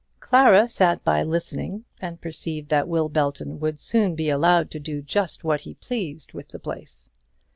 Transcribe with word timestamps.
Clara 0.19 0.67
sat 0.67 1.03
by 1.03 1.21
listening, 1.21 1.85
and 2.01 2.19
perceived 2.19 2.69
that 2.69 2.87
Will 2.87 3.07
Belton 3.07 3.59
would 3.59 3.77
soon 3.79 4.15
be 4.15 4.31
allowed 4.31 4.71
to 4.71 4.79
do 4.79 5.03
just 5.03 5.43
what 5.43 5.61
he 5.61 5.75
pleased 5.75 6.33
with 6.33 6.47
the 6.47 6.57
place. 6.57 7.07